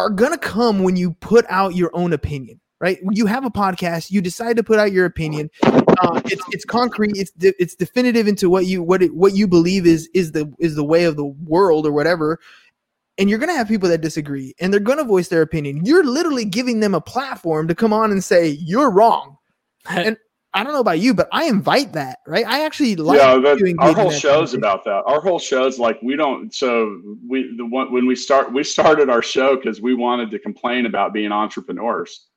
[0.00, 3.50] are going to come when you put out your own opinion right you have a
[3.50, 7.74] podcast you decide to put out your opinion uh, it's, it's concrete it's de- it's
[7.74, 11.04] definitive into what you what it, what you believe is is the is the way
[11.04, 12.38] of the world or whatever
[13.18, 15.84] and you're going to have people that disagree and they're going to voice their opinion
[15.84, 19.36] you're literally giving them a platform to come on and say you're wrong
[19.90, 20.16] and
[20.54, 22.46] I don't know about you, but I invite that, right?
[22.46, 25.02] I actually like yeah, that, doing our whole show's about that.
[25.04, 26.52] Our whole show's like we don't.
[26.54, 30.38] So we the one when we start we started our show because we wanted to
[30.38, 32.27] complain about being entrepreneurs,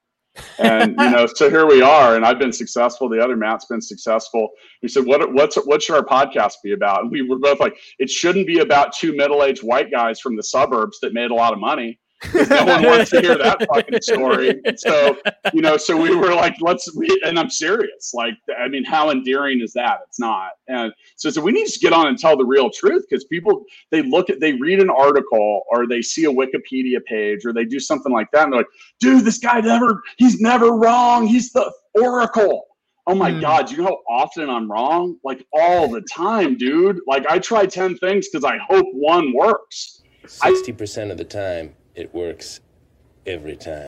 [0.59, 2.15] and you know so here we are.
[2.15, 3.09] And I've been successful.
[3.09, 4.49] The other Matt's been successful.
[4.81, 7.03] We said what what's what should our podcast be about?
[7.03, 10.35] And we were both like it shouldn't be about two middle aged white guys from
[10.35, 11.99] the suburbs that made a lot of money.
[12.33, 14.61] No one wants to hear that fucking story.
[14.77, 15.17] So
[15.53, 18.11] you know, so we were like, let's, we, and I'm serious.
[18.13, 19.99] Like, I mean, how endearing is that?
[20.07, 20.51] It's not.
[20.67, 23.63] And so, so we need to get on and tell the real truth because people,
[23.89, 27.65] they look at, they read an article or they see a Wikipedia page or they
[27.65, 28.67] do something like that and they're like,
[28.99, 31.25] dude, this guy never, he's never wrong.
[31.27, 32.65] He's the oracle.
[33.07, 33.41] Oh my Hmm.
[33.41, 35.17] God, you know how often I'm wrong?
[35.23, 36.99] Like all the time, dude.
[37.07, 40.03] Like I try 10 things because I hope one works.
[40.27, 42.59] Sixty percent of the time, it works
[43.25, 43.87] every time.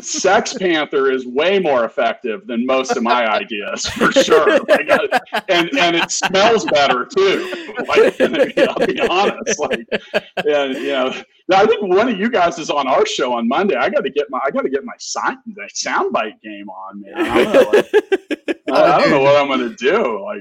[0.00, 4.58] Sex Panther is way more effective than most of my ideas for sure.
[4.68, 7.52] Like, I- and and it smells better too.
[7.86, 8.20] Like,
[8.68, 9.60] I'll be honest.
[9.60, 9.86] Like,
[10.46, 11.14] and you know,
[11.52, 13.76] I think one of you guys is on our show on Monday.
[13.76, 15.38] I got to get my I got to get my sound
[15.74, 17.12] soundbite game on, man.
[17.16, 20.24] I don't know, like, I don't know what I'm gonna do.
[20.24, 20.40] Like,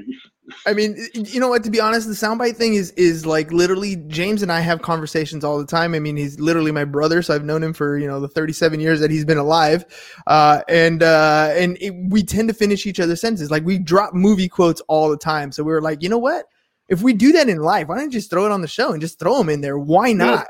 [0.65, 1.63] I mean, you know what?
[1.63, 5.43] To be honest, the soundbite thing is is like literally James and I have conversations
[5.43, 5.95] all the time.
[5.95, 8.79] I mean, he's literally my brother, so I've known him for you know the 37
[8.79, 9.86] years that he's been alive,
[10.27, 13.49] uh, and uh, and it, we tend to finish each other's sentences.
[13.49, 16.45] Like we drop movie quotes all the time, so we were like, you know what?
[16.88, 18.91] If we do that in life, why don't you just throw it on the show
[18.91, 19.77] and just throw them in there?
[19.77, 20.47] Why not?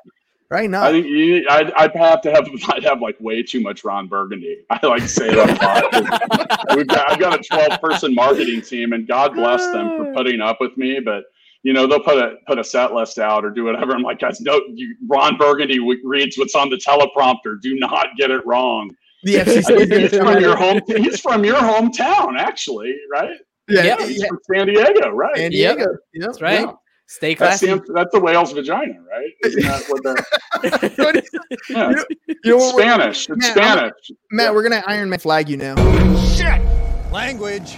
[0.51, 3.61] Right now, I think you, I'd, I'd have to have I'd have like way too
[3.61, 4.57] much Ron Burgundy.
[4.69, 6.77] I like to say that a lot.
[6.77, 10.13] We've got I've got a 12 person marketing team, and God bless them for ah.
[10.13, 10.99] putting up with me.
[10.99, 11.23] But
[11.63, 13.93] you know they'll put a put a set list out or do whatever.
[13.93, 17.59] I'm like, guys, no, you, Ron Burgundy reads what's on the teleprompter.
[17.61, 18.91] Do not get it wrong.
[19.23, 19.99] the FCC.
[19.99, 20.79] he's from your home.
[20.85, 23.37] He's from your hometown, actually, right?
[23.67, 25.35] yeah, Yeah, yeah, He's from San Diego, right?
[25.35, 25.77] San Yep.
[25.77, 25.91] Diego.
[26.13, 26.25] Yep.
[26.25, 26.61] That's right.
[26.61, 26.71] Yeah.
[27.07, 27.81] Stay That's, classy.
[27.93, 29.31] That's the whale's vagina, right?
[29.41, 31.29] That what they're, What is-
[31.69, 31.89] yeah.
[31.89, 33.29] you know, you know It's what we're- Spanish.
[33.29, 34.11] It's I'm- Spanish.
[34.31, 35.75] Matt, we're gonna Iron Man flag you now.
[36.35, 36.61] Shit.
[37.11, 37.77] Language.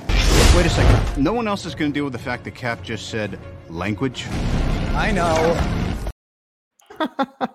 [0.55, 1.23] Wait a second.
[1.23, 3.37] No one else is going to deal with the fact that Cap just said
[3.69, 4.25] language.
[4.95, 5.85] I know.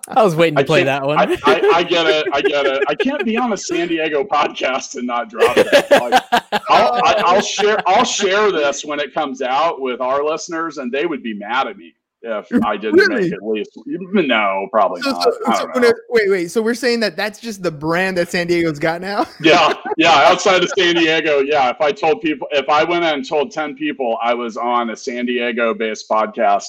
[0.07, 1.17] I was waiting to I play that one.
[1.17, 2.27] I, I, I get it.
[2.33, 2.83] I get it.
[2.87, 5.67] I can't be on a San Diego podcast and not drop it.
[5.91, 6.23] Like,
[6.69, 7.81] I'll, I, I'll share.
[7.87, 11.67] I'll share this when it comes out with our listeners, and they would be mad
[11.67, 11.93] at me
[12.25, 13.23] if I didn't Really?
[13.23, 13.71] make at least.
[13.85, 15.23] No, probably So, not.
[15.23, 15.89] so, I so don't when know.
[15.89, 16.47] it- wait, wait.
[16.51, 19.25] So we're saying that that's just the brand that San Diego's got now.
[19.41, 20.11] Yeah, yeah.
[20.29, 21.69] Outside of San Diego, yeah.
[21.69, 24.95] If I told people, if I went and told ten people I was on a
[24.95, 26.63] San Diego-based podcast,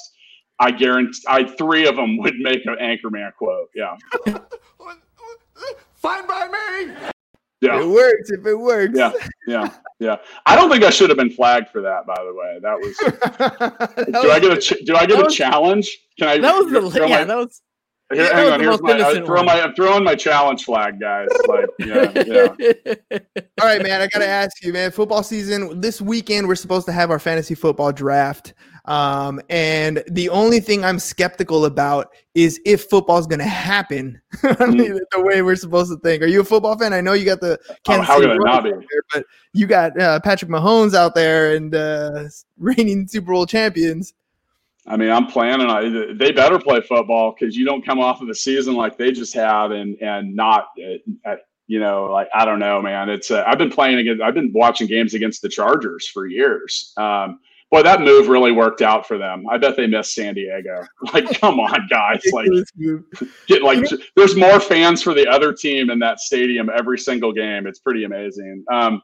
[0.59, 3.69] I guarantee, I three of them would make an Anchorman quote.
[3.75, 3.95] Yeah,
[5.95, 6.93] Fine by me!
[7.61, 7.81] yeah.
[7.81, 8.93] It works if it works.
[8.95, 9.11] Yeah,
[9.47, 10.17] yeah, yeah.
[10.45, 12.05] I don't think I should have been flagged for that.
[12.05, 12.95] By the way, that was.
[14.05, 15.89] That do I get a ch- Do I get a was- challenge?
[16.19, 16.37] Can I?
[16.39, 17.17] that was the throw yeah.
[17.19, 17.61] my- That was
[18.13, 18.57] here, that hang was on.
[18.59, 19.01] the Here's most my.
[19.01, 19.45] Uh, I throw one.
[19.47, 21.27] my, I'm throwing my challenge flag, guys.
[21.47, 23.19] Like, yeah, yeah.
[23.59, 23.99] All right, man.
[24.01, 24.91] I gotta ask you, man.
[24.91, 26.47] Football season this weekend.
[26.47, 28.53] We're supposed to have our fantasy football draft,
[28.87, 34.99] um, and the only thing I'm skeptical about is if football's gonna happen I mean,
[35.11, 36.21] the way we're supposed to think.
[36.21, 36.93] Are you a football fan?
[36.93, 38.71] I know you got the Kansas Oh, City not be?
[38.71, 38.81] there,
[39.13, 42.25] but you got uh, Patrick Mahomes out there and uh,
[42.57, 44.13] reigning Super Bowl champions.
[44.87, 45.67] I mean, I'm planning.
[45.67, 49.11] I, they better play football because you don't come off of the season like they
[49.11, 53.09] just had, and and not, uh, uh, you know, like I don't know, man.
[53.09, 54.21] It's uh, I've been playing against.
[54.21, 56.93] I've been watching games against the Chargers for years.
[56.97, 57.39] Um,
[57.71, 59.45] boy, that move really worked out for them.
[59.49, 60.83] I bet they missed San Diego.
[61.13, 62.21] Like, come on, guys!
[62.33, 62.47] Like,
[63.47, 67.67] get like there's more fans for the other team in that stadium every single game.
[67.67, 68.63] It's pretty amazing.
[68.71, 69.01] Um,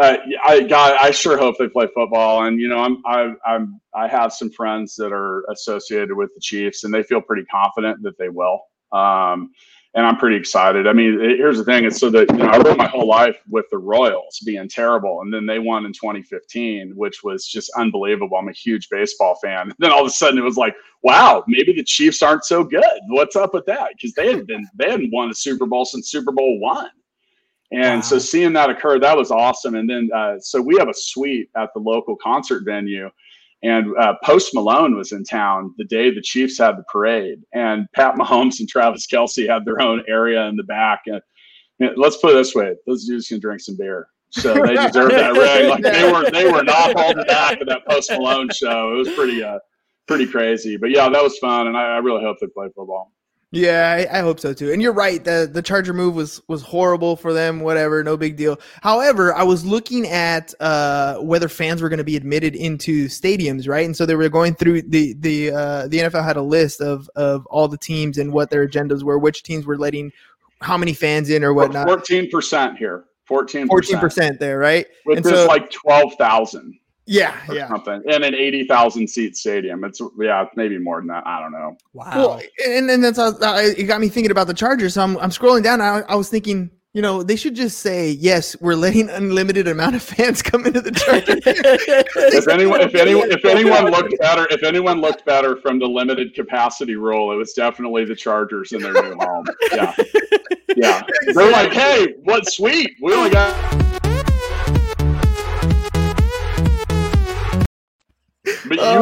[0.00, 2.44] uh, I God, I sure hope they play football.
[2.44, 6.40] And you know, I'm I, I'm I have some friends that are associated with the
[6.40, 8.60] Chiefs, and they feel pretty confident that they will.
[8.92, 9.50] Um,
[9.94, 10.86] and I'm pretty excited.
[10.86, 13.06] I mean, it- here's the thing: it's so that you know, I lived my whole
[13.06, 17.70] life with the Royals being terrible, and then they won in 2015, which was just
[17.76, 18.36] unbelievable.
[18.36, 19.72] I'm a huge baseball fan.
[19.78, 22.84] then all of a sudden, it was like, wow, maybe the Chiefs aren't so good.
[23.08, 23.90] What's up with that?
[23.96, 26.90] Because they had been they hadn't won a Super Bowl since Super Bowl one.
[27.70, 29.74] And so seeing that occur, that was awesome.
[29.74, 33.10] And then, uh, so we have a suite at the local concert venue.
[33.62, 37.88] And uh, Post Malone was in town the day the Chiefs had the parade, and
[37.92, 41.02] Pat Mahomes and Travis Kelce had their own area in the back.
[41.06, 41.20] And
[41.96, 45.32] let's put it this way: those dudes can drink some beer, so they deserve that
[45.32, 45.68] ring.
[45.68, 48.94] Like they were, they were not holding back at that Post Malone show.
[48.94, 49.58] It was pretty, uh,
[50.06, 50.76] pretty crazy.
[50.76, 53.12] But yeah, that was fun, and I, I really hope they play football.
[53.50, 54.72] Yeah, I, I, hope so too.
[54.72, 55.24] And you're right.
[55.24, 57.60] The the Charger move was was horrible for them.
[57.60, 58.60] Whatever, no big deal.
[58.82, 63.66] However, I was looking at uh, whether fans were going to be admitted into stadiums,
[63.66, 63.86] right?
[63.86, 67.08] And so they were going through the the uh, the NFL had a list of
[67.16, 70.12] of all the teams and what their agendas were, which teams were letting
[70.60, 71.86] how many fans in or whatnot.
[71.86, 73.04] Fourteen percent here.
[73.24, 73.66] Fourteen.
[73.66, 74.86] Fourteen percent there, right?
[75.04, 76.77] Which and is so, like twelve thousand.
[77.08, 77.68] Yeah, yeah.
[77.68, 79.82] Something in an eighty thousand seat stadium.
[79.82, 81.26] It's yeah, maybe more than that.
[81.26, 81.78] I don't know.
[81.94, 82.12] Wow.
[82.14, 84.94] Well, and then that's uh, it got me thinking about the Chargers.
[84.94, 85.80] So I'm I'm scrolling down.
[85.80, 88.56] I, I was thinking, you know, they should just say yes.
[88.60, 91.40] We're letting unlimited amount of fans come into the Chargers.
[91.46, 96.34] if anyone, if anyone, if anyone looked better, if anyone looked better from the limited
[96.34, 99.46] capacity rule, it was definitely the Chargers in their new home.
[99.72, 99.94] Yeah,
[100.76, 101.02] yeah.
[101.32, 102.90] They're like, hey, what sweet?
[103.00, 103.87] We only got.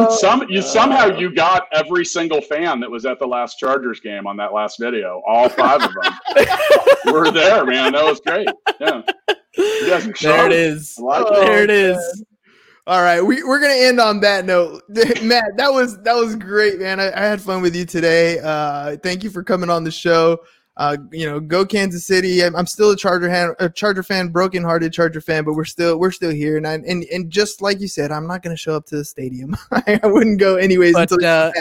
[0.01, 3.99] You some you somehow you got every single fan that was at the last Chargers
[3.99, 5.21] game on that last video.
[5.27, 6.53] All five of them
[7.13, 7.93] were there, man.
[7.93, 8.49] That was great.
[8.79, 9.01] Yeah.
[10.21, 10.97] There it is.
[10.99, 12.23] Like oh, there it is.
[12.87, 14.81] All right, we, we're gonna end on that note,
[15.21, 15.57] Matt.
[15.57, 17.01] That was that was great, man.
[17.01, 18.39] I, I had fun with you today.
[18.39, 20.39] Uh, thank you for coming on the show.
[20.77, 22.43] Uh, you know, go Kansas City.
[22.43, 25.99] I'm, I'm still a Charger fan, a Charger fan, broken-hearted Charger fan, but we're still
[25.99, 26.55] we're still here.
[26.55, 28.97] And I, and and just like you said, I'm not going to show up to
[28.97, 29.57] the stadium.
[29.71, 30.93] I wouldn't go anyways.
[30.93, 31.51] But, uh,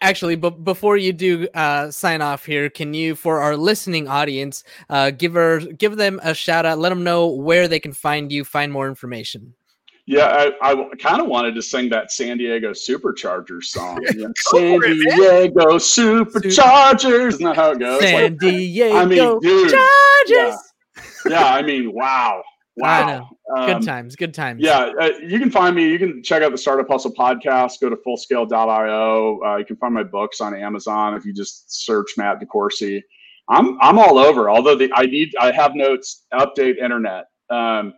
[0.00, 4.64] actually, but before you do uh, sign off here, can you, for our listening audience,
[4.90, 8.32] uh, give her give them a shout out, let them know where they can find
[8.32, 9.54] you, find more information.
[10.06, 14.00] Yeah, I, I kind of wanted to sing that San Diego Superchargers song.
[14.14, 14.26] Yeah.
[14.36, 17.28] San Diego Superchargers.
[17.28, 18.00] Isn't that how it goes?
[18.00, 20.58] San like, Diego I mean, dude, Chargers.
[21.24, 21.30] Yeah.
[21.30, 22.42] yeah, I mean, wow.
[22.74, 23.28] Wow.
[23.54, 24.16] Good um, times.
[24.16, 24.62] Good times.
[24.62, 24.92] Yeah.
[24.98, 25.86] Uh, you can find me.
[25.86, 27.80] You can check out the Startup Hustle podcast.
[27.82, 29.40] Go to fullscale.io.
[29.44, 33.02] Uh, you can find my books on Amazon if you just search Matt DeCoursey.
[33.50, 34.48] I'm I'm all over.
[34.48, 37.26] Although the I need I have notes update internet.
[37.50, 37.92] Um,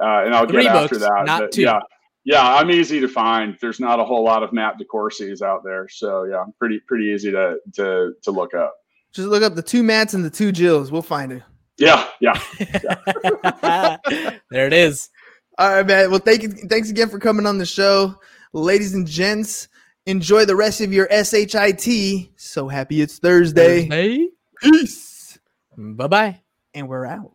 [0.00, 1.22] uh, and I'll Three get books, after that.
[1.26, 1.62] Not but, two.
[1.62, 1.80] Yeah,
[2.24, 3.56] yeah, I'm easy to find.
[3.60, 7.06] There's not a whole lot of Matt DeCoursey's out there, so yeah, I'm pretty pretty
[7.06, 8.74] easy to to to look up.
[9.12, 10.90] Just look up the two Matts and the two Jills.
[10.90, 11.42] We'll find it.
[11.78, 12.40] Yeah, yeah.
[12.60, 13.96] yeah.
[14.50, 15.10] there it is.
[15.58, 16.10] All right, man.
[16.10, 16.50] Well, thank you.
[16.50, 18.14] Thanks again for coming on the show,
[18.52, 19.68] ladies and gents.
[20.06, 22.30] Enjoy the rest of your shit.
[22.36, 23.88] So happy it's Thursday.
[23.88, 24.28] Thursday.
[24.60, 25.38] Peace.
[25.76, 26.40] Bye bye.
[26.74, 27.34] And we're out.